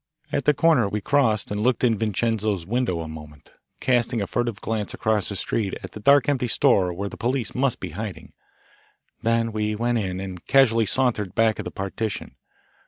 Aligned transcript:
At 0.31 0.45
the 0.45 0.55
corner 0.55 0.89
we 0.89 0.99
crossed 0.99 1.51
and 1.51 1.61
looked 1.61 1.83
in 1.83 1.95
Vincenzo's 1.95 2.65
window 2.65 3.01
a 3.01 3.07
moment, 3.07 3.51
casting 3.79 4.19
a 4.19 4.25
furtive 4.25 4.59
glance 4.59 4.95
across 4.95 5.29
the 5.29 5.35
street 5.35 5.75
at 5.83 5.91
the 5.91 5.99
dark 5.99 6.27
empty 6.27 6.47
store 6.47 6.91
where 6.91 7.07
the 7.07 7.17
police 7.17 7.53
must 7.53 7.79
be 7.79 7.89
hiding. 7.91 8.33
Then 9.21 9.51
we 9.51 9.75
went 9.75 9.99
in 9.99 10.19
and 10.19 10.43
casually 10.47 10.87
sauntered 10.87 11.35
back 11.35 11.59
of 11.59 11.65
the 11.65 11.69
partition. 11.71 12.33